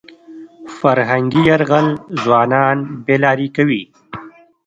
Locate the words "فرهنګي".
0.79-1.41